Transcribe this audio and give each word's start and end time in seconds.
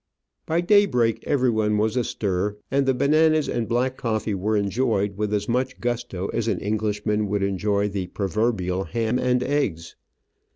By 0.47 0.61
daybreak 0.61 1.23
everyone 1.27 1.77
was 1.77 1.95
astir, 1.95 2.57
and 2.71 2.87
the 2.87 2.93
bananas 2.95 3.47
and 3.47 3.67
black 3.67 3.97
coffee 3.97 4.33
were 4.33 4.57
enjoyed 4.57 5.15
with 5.15 5.31
as 5.31 5.47
much 5.47 5.79
gusto 5.79 6.23
ON 6.23 6.23
THE 6.23 6.25
RIVER 6.25 6.25
LEBRIJA. 6.25 6.37
as 6.39 6.47
an 6.47 6.59
Englishman 6.59 7.27
would 7.27 7.43
enjoy 7.43 7.87
the 7.87 8.07
proverbial 8.07 8.85
ham 8.85 9.19
and 9.19 9.43
eggs. 9.43 9.95